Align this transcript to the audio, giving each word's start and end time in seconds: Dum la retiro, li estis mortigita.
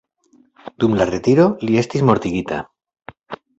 Dum 0.83 0.95
la 1.01 1.07
retiro, 1.09 1.45
li 1.67 1.79
estis 1.83 2.07
mortigita. 2.11 2.61